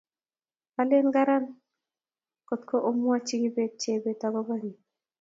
[0.79, 1.43] alen karan
[2.47, 4.79] kotko mawoch kibet jebet akobo nii